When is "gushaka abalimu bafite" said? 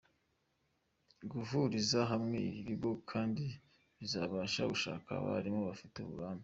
4.71-5.97